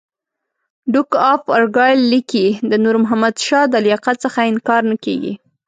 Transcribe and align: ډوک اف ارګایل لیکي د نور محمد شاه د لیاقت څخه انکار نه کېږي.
ډوک 0.93 1.11
اف 1.31 1.41
ارګایل 1.57 1.99
لیکي 2.11 2.47
د 2.69 2.73
نور 2.83 2.95
محمد 3.03 3.35
شاه 3.45 3.65
د 3.69 3.75
لیاقت 3.85 4.15
څخه 4.25 4.39
انکار 4.51 4.81
نه 4.91 4.97
کېږي. 5.05 5.33